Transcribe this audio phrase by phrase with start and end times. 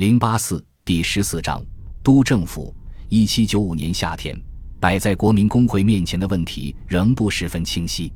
[0.00, 1.62] 零八四第十四章
[2.02, 2.74] 都政府。
[3.10, 4.34] 一七九五年夏天，
[4.80, 8.10] 摆在国民工会面前的问题仍不十分清晰。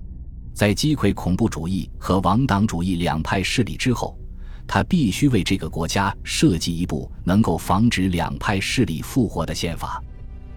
[0.55, 4.19] 在击溃恐怖主义和王党主义两派势力之后，
[4.67, 10.03] 他必须为这个国家设计一部能够防止两派势力复活的宪法。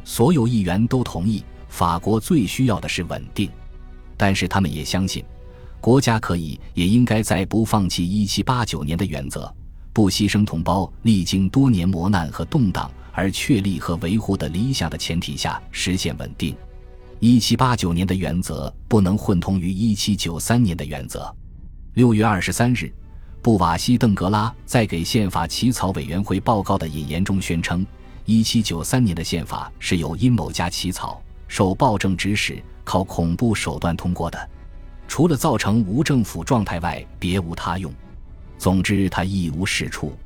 [0.05, 3.51] 所有议员都同意，法国最需要的是稳定，
[4.15, 5.25] 但是他们也相信，
[5.81, 9.53] 国家可以也应该在不放弃一七八九年的原则。
[9.97, 16.55] 不牺牲同胞历经多年磨难和动荡而确立和维护的理想的前提下实现稳定。
[17.19, 21.35] 一七八九年的原则不能混同于一七九三年的原则。
[21.95, 22.93] 六月二十三日，
[23.41, 27.83] 布瓦西邓格拉在给宪法起草委员会报告的引言中宣称，
[28.25, 34.49] 一七九三年的宪法是由阴谋家起草、受暴政指使、靠恐怖手段通过的，
[35.07, 37.91] 除了造成无政府状态外，别无他用。
[38.57, 40.17] 总之，他一无是处。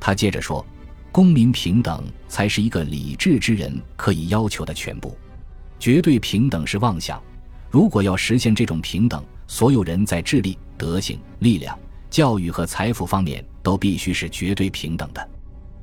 [0.00, 0.64] 他接着说
[1.12, 5.16] ：“公民平等才是一个理智之人可以要求的全部。
[5.78, 7.22] 绝对平等是妄想。
[7.70, 11.78] 如果要实现这种平等，所有人在智力、德行、力量、
[12.10, 15.28] 教育和财富方面都必须是绝对平等的。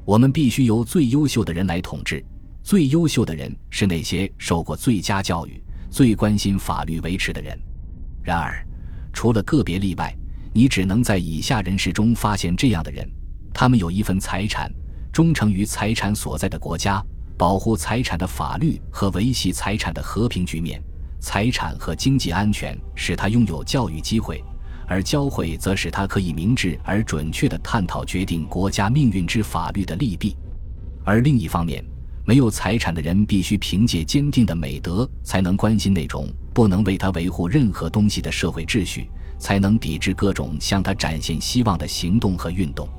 [0.03, 2.23] 我们必须由最优秀的人来统治。
[2.61, 7.57] 最优秀的人是那些受过最佳教育、最关心法律维持的人。
[8.21, 8.65] 然而，
[9.13, 10.13] 除了个别例外。”
[10.57, 13.05] 你只能在以下人士中发现这样的人：
[13.53, 14.71] 他们有一份财产，
[15.11, 17.05] 忠诚于财产所在的国家，
[17.37, 20.81] 保护财产的法律和维系财产的和平局面。
[21.19, 24.41] 财产和经济安全使他拥有教育机会，
[24.87, 30.37] 而教会则使他可以明智而准确地探讨决定国家命运之法律的利弊。
[31.03, 31.83] 而另一方面，
[32.23, 39.09] 没有财产的人必须凭借坚定的美德，才能关心那种不能为他维护任何东西的社会秩序。
[39.45, 42.89] 才能抵制各种向他展现希望的行动和运动。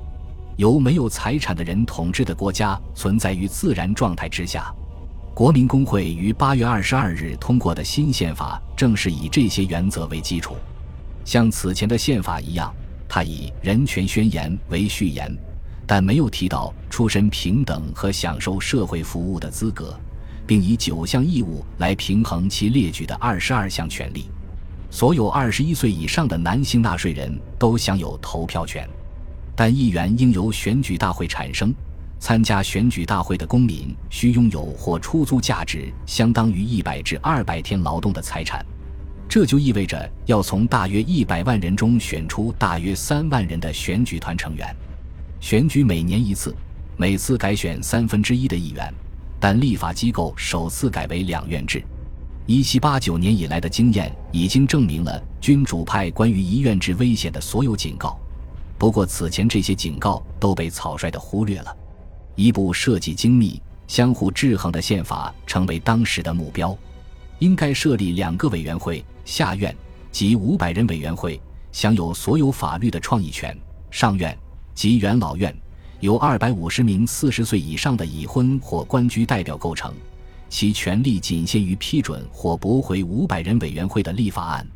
[0.55, 4.73] 由没有财产的人统治的国家存在于自然状态之下。
[5.35, 10.55] 国民工会于八月二十二日通过的新宪法正是以这些原则为基础。
[11.25, 12.73] 像此前的宪法一样，
[13.09, 15.29] 它以人权宣言为序言，
[15.85, 19.93] 但没有提到出身平等和享受社会服务的资格，
[20.47, 24.29] 并以九项义务来平衡其列举的二十二项权利。
[24.89, 28.87] 所有二十一岁以上的男性纳税人都享有投票权，
[29.55, 31.73] 但议员应由选举大会产生。
[32.19, 38.65] 参加选举大会的公民需拥有或出租价值相当于一百至二百天劳动的财产。
[39.29, 44.75] 这就意味着要从大约一百万人中选出大约三万人的选举团成员。
[45.39, 46.55] 选举每年一次，
[46.95, 48.91] 每次改选三分之一的议员，
[49.39, 51.83] 但立法机构首次改为两院制。
[52.49, 58.17] 一七八九年以来的经验已经证明了君主派关于一院制危险的所有警告，
[58.77, 61.75] 不过此前这些警告都被草率地忽略了。
[62.35, 66.75] 一部设计精密、相互制衡的宪法成为当时的目标。
[67.39, 69.75] 应该设立两个委员会：下院
[70.09, 71.41] 及五百人委员会，
[71.73, 73.53] 享有所有法律的创意权；
[73.91, 74.35] 上院
[74.73, 75.53] 及元老院，
[75.99, 79.93] 由二百五十名四十岁以上的已婚或官居代表构成。
[80.49, 84.67] 其权力仅限于批准或驳回五百人委员会的立法案。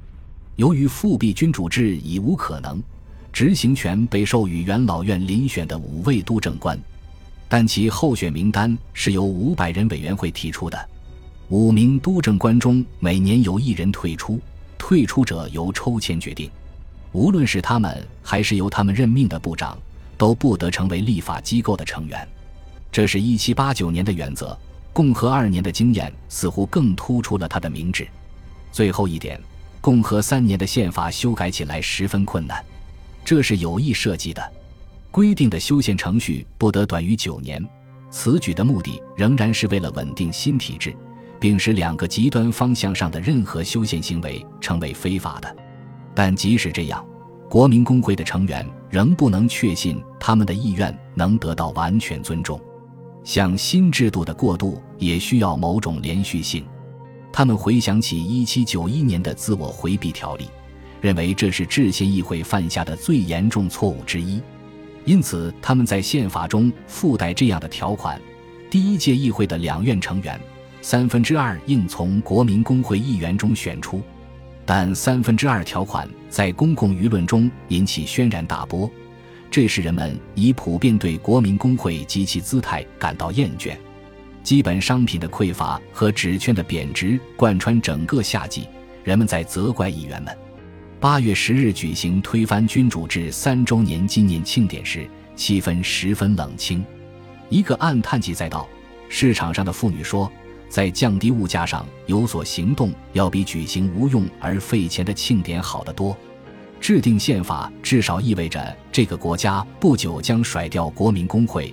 [0.57, 2.81] 由于复辟君主制已无可能，
[3.31, 6.77] 执行权被授予元老院遴选的五位督政官，
[7.47, 10.89] 但其候选名单是由五百人委员会提出的。
[11.49, 14.39] 五名督政官中每年有一人退出，
[14.77, 16.49] 退出者由抽签决定。
[17.13, 19.77] 无论是他们还是由他们任命的部长，
[20.17, 22.27] 都不得成为立法机构的成员。
[22.91, 24.57] 这是一七八九年的原则。
[24.93, 28.07] 共和二年的经验似乎更突出了他的明智。
[28.71, 29.39] 最后一点，
[29.79, 32.63] 共和三年的宪法修改起来十分困难，
[33.23, 34.53] 这是有意设计的。
[35.11, 37.65] 规定的修宪程序不得短于九年。
[38.09, 40.93] 此举的目的仍然是为了稳定新体制，
[41.39, 45.55] 并使两个极端方向上的任何修宪行为成为非法的。
[46.13, 47.05] 但即使这样，
[47.49, 52.59] 国民工会的成员仍不能确信他们的意愿能得到完全尊重。
[53.23, 56.65] 向新制度的过渡也需要某种连续性。
[57.31, 60.49] 他们回想起1791年的自我回避条例，
[60.99, 64.41] 认为这是制宪议会犯下的最严重错误之一。
[65.05, 68.21] 因此，他们在宪法中附带这样的条款：
[68.69, 70.39] 第一届议会的两院成员
[70.81, 74.01] 三分之二应从国民工会议员中选出。
[74.63, 78.89] 但三分之二条款在公共舆论中引起轩然大波。
[79.51, 83.75] 这使人们已普遍对国民工会及其姿态感到厌倦，
[84.41, 88.65] 基本商品的匮乏和纸券的贬值贯穿整个夏季。
[89.03, 90.33] 人们在责怪议员们。
[91.01, 95.05] 八月十日举行推翻君主制三周年纪念庆典时，
[95.35, 96.85] 气氛十分冷清。
[97.49, 98.65] 一个暗叹气再道
[99.09, 100.31] ：“市场上的妇女说，
[100.69, 106.15] 在降低物价上有所行动，要比举行无用而费钱的庆典好得多。
[106.81, 111.71] 制定宪法至少意味着这个国家不久将甩掉国民工会，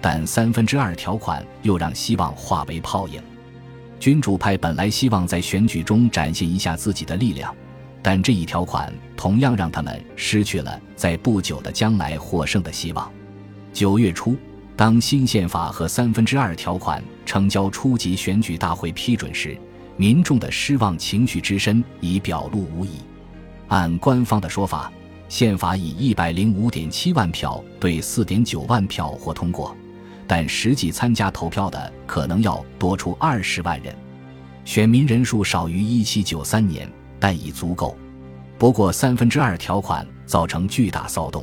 [0.00, 3.22] 但三分之二条款又让希望化为泡影。
[4.00, 7.54] 君主派本来希望在选举中展现一下自己的力量。”
[8.02, 13.10] 但这一条款同样让他们失去了在不久的将来获胜的希望。
[13.72, 14.36] 九月初，
[14.76, 19.58] 当新宪法和三分之二条款呈交初级选举大会批准时，
[19.96, 23.00] 民众的失望情绪之深已表露无遗。
[23.68, 24.92] 按官方的说法，
[25.28, 29.76] 宪法以一百零五点七万票对四点九万票获通过，
[30.26, 33.94] 但实际参加投票的可能要多出二十万人，
[34.64, 36.90] 选民人数少于一七九三年。
[37.18, 37.96] 但已足够。
[38.58, 41.42] 不过三分之二条款造成巨大骚动。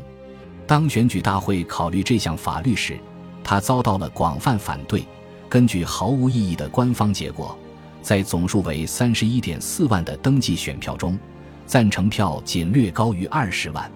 [0.68, 2.96] 当选举大会考虑这项法律时，
[3.44, 5.04] 他遭到了广泛反对。
[5.50, 7.58] 根据毫无意义的官方结果，
[8.04, 11.18] 在总数为三十一点四万的登记选票中，
[11.66, 13.90] 赞成票仅略高于二十万，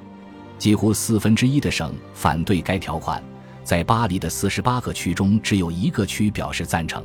[0.57, 3.21] 几乎四分之一的省反对该条款。
[3.63, 7.03] 在巴黎的四十八个区中，只有一个区表示赞成。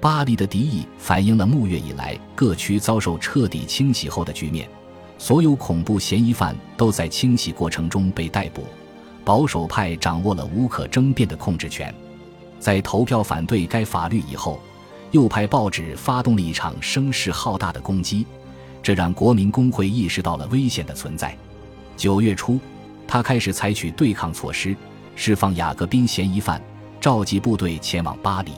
[0.00, 4.68] 巴黎的敌意反映了木月以来各区遭受彻底清洗后的局面，
[5.16, 8.64] 所有恐怖嫌疑犯都在清洗过程中被逮捕，
[9.24, 11.94] 保守派掌握了无可争辩的控制权。
[12.58, 14.60] 在投票反对该法律以后，
[15.12, 18.26] 右派报纸发动了一场声势浩大的攻击，
[18.84, 21.34] 这让国民工会意识到了危险的存在。
[21.96, 22.60] 九月初，
[23.08, 24.76] 他开始采取对抗措施，
[25.16, 26.60] 释放雅各宾嫌疑犯，
[27.00, 28.52] 召集部队前往巴黎。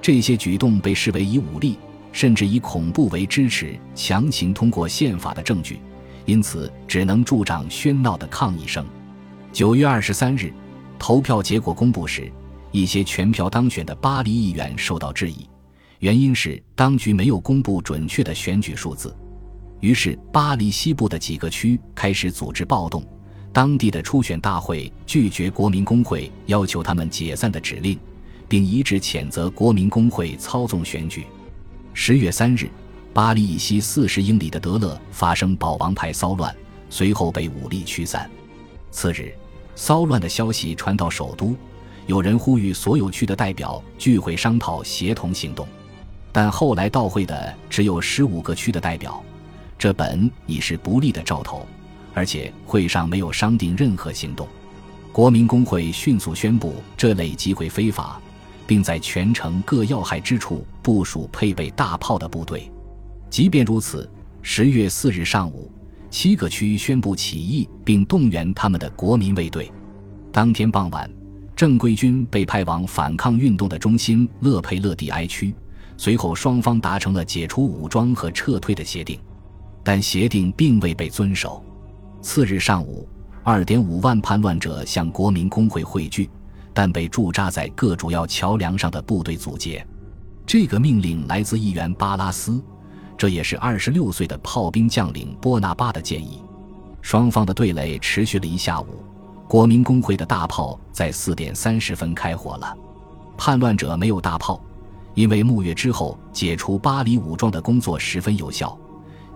[0.00, 1.78] 这些举动被视为以武力
[2.10, 5.78] 甚至以恐怖为支持强行通过宪法的证据，
[6.26, 8.84] 因此只能助长喧闹的抗议声。
[9.52, 10.52] 九月二十三日，
[10.98, 12.28] 投票结果公布时，
[12.72, 15.48] 一些全票当选的巴黎议员受到质疑，
[16.00, 19.14] 原因是当局没有公布准确的选举数字。
[19.82, 23.04] 于是，巴黎西部的几个区开始组织暴动，
[23.52, 27.98] 当地的初选大会拒绝国民工会要求他们解散的指令。
[28.52, 31.24] 并一致谴责国民工会操纵选举。
[31.94, 32.68] 十月三日，
[33.14, 36.54] 巴黎以西四十英里的德勒发生保王派骚乱，
[36.90, 38.30] 随后被武力驱散。
[38.90, 39.34] 次日，
[39.74, 41.56] 骚乱的消息传到首都，
[42.06, 45.66] 有人呼吁所有区的代表聚会商讨协同行动，
[46.30, 49.24] 但后来到会的只有十五个区的代表，
[49.82, 51.66] 这本已是不利的兆头。
[52.14, 54.46] 而且会上没有商定任何行动。
[55.10, 58.20] 国民工会迅速宣布这类集会非法。
[58.64, 62.70] 并在全城各要害之处部署配备大炮的部队。
[63.28, 64.08] 即便如此，
[64.40, 65.70] 十月四日上午，
[66.08, 69.70] 七个区宣布起义，并动员他们的国民卫队。
[70.30, 71.10] 当天傍晚，
[71.54, 75.52] 正规军被派往反抗运动的中心勒佩勒蒂埃区。
[75.98, 79.18] 随后，双方达成了解除武装和撤退的协定，
[79.82, 81.64] 但协定并未被遵守。
[82.20, 83.08] 次日上午，
[83.42, 86.30] 二点五万叛乱者向国民工会汇聚。
[86.74, 89.86] 但被驻扎在各主要桥梁上的部队阻截。
[90.46, 92.64] 这个命令来自议员巴拉斯，
[93.14, 96.42] 这也是二十六岁的炮兵将领波拿巴的建议。
[97.02, 99.04] 双方的对垒持续了一下午。
[99.46, 102.74] 国民工会的大炮在四点三十分开火了。
[103.36, 104.58] 叛乱者没有大炮，
[105.12, 108.74] 因为暮月之后解除巴黎武装的工作十分有效。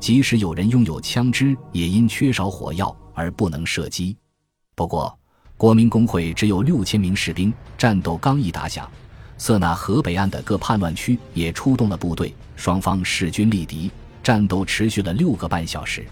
[0.01, 4.17] 即使有人拥有枪支，也因缺少火药而不能射击。
[4.75, 5.17] 不过。
[5.59, 8.87] 国民工会只有六千名士兵，战斗刚一打响，
[9.39, 13.91] 塞纳河北岸的各叛乱区也出动了部队，双方势均力敌，
[14.23, 16.05] 战斗持续了六个半小时。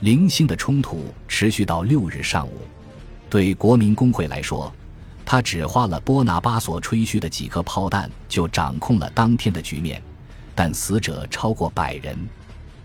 [0.00, 2.58] 零星的冲突持续到六日上午。
[3.30, 4.74] 对国民工会来说，
[5.24, 10.02] 他只花了波拿巴所吹嘘的几颗炮弹，就掌控了当天的局面，
[10.56, 12.18] 但死者超过百人。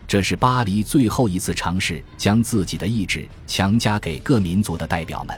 [0.07, 5.37] 这是巴黎最后一次尝试将自己的意志强加给各民族的代表们。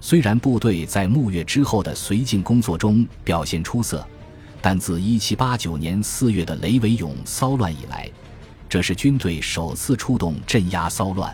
[0.00, 4.04] 虽然部队在暮月之后的绥靖工作中表现出色，
[4.60, 8.10] 但自1789年4月的雷维永骚乱以来，
[8.68, 11.32] 这是军队首次出动镇压骚乱。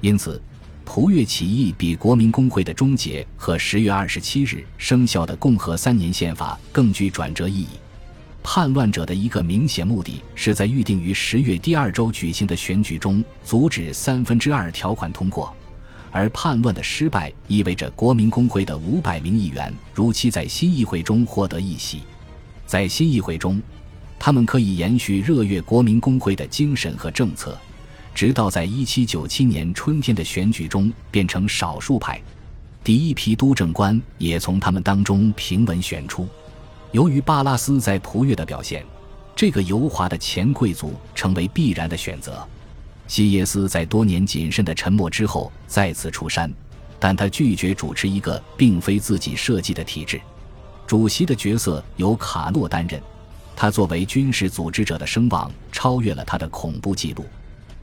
[0.00, 0.42] 因此，
[0.84, 7.68] 蒲月起义比国民工会的终结和10月27日生效的共和三年宪法更具转折意义。
[8.42, 15.54] 叛乱者的一个明显目的是在预定于十月第二周举行的选举中阻止三分之二条款通过。
[16.10, 22.00] 而叛乱的失败意味着国民工会的五百名议员如期在新议会中获得议席。
[22.66, 23.62] 在新议会中，
[24.18, 27.56] 他们可以延续热月国民工会的精神和政策，
[28.14, 32.20] 直到在一七九七年春天的选举中变成少数派。
[32.84, 36.28] 第一批督政官也从他们当中平稳选出。
[36.92, 38.84] 由于巴拉斯在蒲越的表现，
[39.34, 42.46] 这个油滑的前贵族成为必然的选择。
[43.08, 46.52] 西耶斯在多年谨慎的沉默之后再次出山，
[47.00, 50.20] 但他拒绝主持一个并非自己设计的体制。
[50.86, 53.00] 主席的角色由卡诺担任，
[53.56, 57.24] 他作为军事组织者的声望超越了他的恐怖记录。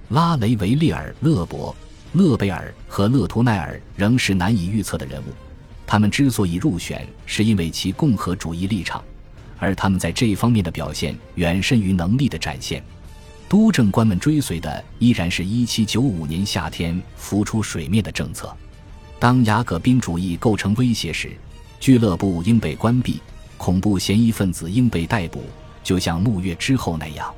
[0.09, 1.75] 拉雷维利尔、勒伯、
[2.13, 5.33] 勒贝尔和勒图奈尔仍是难以预测的人物。
[5.91, 9.03] 他们之所以入选，是因为其共和主义立场，
[9.57, 12.83] 而他们在这方面的表现远甚于能力的展现。
[13.49, 18.55] 督政官们追随的依然是一七九五年夏天浮出水面的政策。
[19.17, 21.31] 当雅各宾主义构成威胁时，
[21.79, 23.19] 俱乐部应被关闭，
[23.57, 25.41] 恐怖嫌疑分子应被逮捕，
[25.83, 27.33] 就像沐月之后那样。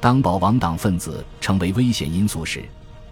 [0.00, 2.64] 当保王党分子成为危险因素时，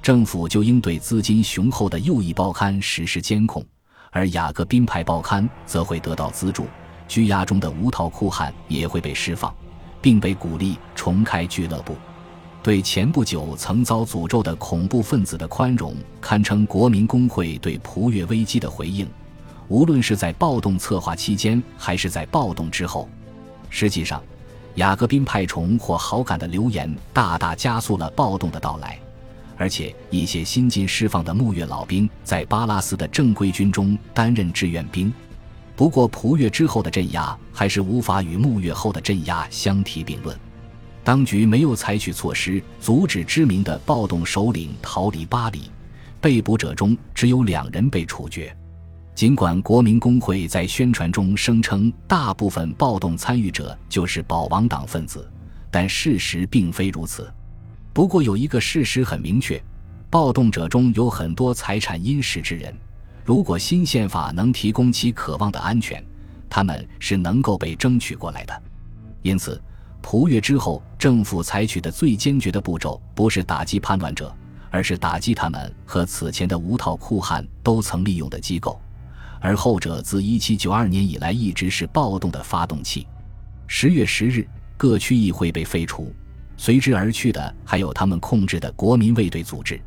[0.02, 3.64] 政府就应对资金雄厚的右翼报刊实施监控。
[4.12, 6.66] 而雅各宾派报刊则会得到资助，
[7.08, 9.52] 拘押中的无套酷汉也会被释放，
[10.02, 11.96] 并被鼓励重开俱乐部。
[12.62, 19.08] 对前不久曾遭诅咒的恐怖分子的宽容，堪称国民工会对蒲越危机的回应。
[19.68, 23.08] 无论是在暴动策划期间，还是在暴动之后，
[23.70, 24.22] 实际上，
[24.74, 28.98] 雅各宾派重获好感的流言大大加速了暴动的到来。
[29.56, 35.12] 而且，一些新近释放的穆越老兵在巴拉斯的正规军中担任志愿兵。
[35.76, 40.38] 不过，蒲越之后的镇压还是无法与穆越后的镇压相提并论。
[41.04, 45.70] 当局没有采取措施阻止知名的暴动首领逃离巴黎，
[46.20, 48.54] 被捕者中只有两人被处决。
[49.14, 55.30] 尽管国民工会在宣传中声称大部分暴动参与者就是保王党分子，
[55.70, 57.32] 但事实并非如此。
[57.92, 59.62] 不过有一个事实很明确：
[60.08, 62.74] 暴动者中有很多财产殷实之人。
[63.24, 66.02] 如果新宪法能提供其渴望的安全，
[66.48, 68.62] 他们是能够被争取过来的。
[69.20, 69.60] 因此，
[70.00, 74.34] 蒲越之后，政府采取的最坚决的步骤不是打击叛乱者，
[74.70, 78.80] 而是打击他们和此前的无套酷汉都曾利用的机构，
[79.38, 83.06] 而后者自1792年以来一直是暴动的发动器。
[83.66, 86.12] 十月十日，各区议会被废除。
[86.62, 89.80] 随之而去的还有他们控制的国民卫队组织，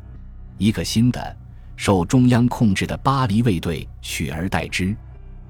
[0.58, 1.36] 一个新的
[1.74, 4.94] 受中央控制的巴黎卫队取而代之。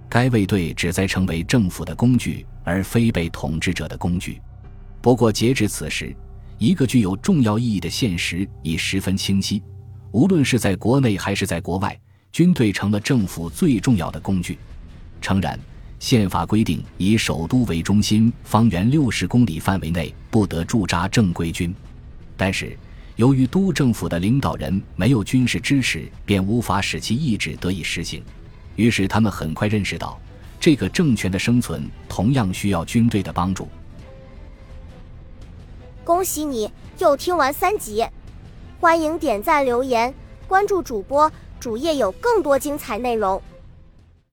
[0.08, 4.40] 该卫队旨在成为政府的工具，而非被统治者的工具。
[5.02, 6.14] 不过，截至此时，
[6.58, 9.60] 一个具有重要意义的现实已十分清晰：
[10.12, 11.98] 无论是在国内还是在国外，
[12.30, 14.56] 军队成了政府最重要的工具。
[15.20, 15.58] 诚然。
[15.98, 21.74] 宪法规定，以首都为中心，方圆六十公里范围内不得驻扎正规军。
[22.36, 22.76] 但是，
[23.16, 28.22] 由于都政府的领导人没有军事支持，便无法使其意志得以实行。
[28.76, 30.20] 于是，他们很快认识到，
[30.60, 33.66] 这个政权的生存同样需要军队的帮助。
[36.04, 38.06] 恭喜你又听完三集，
[38.78, 40.14] 欢迎点赞、留言、
[40.46, 43.42] 关注主播，主页有更多精彩内容。